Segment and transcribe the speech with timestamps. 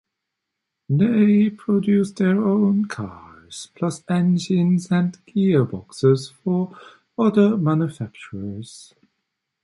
[0.89, 6.75] They produced their own cars plus engines and gearboxes for
[7.19, 8.95] other manufacturers.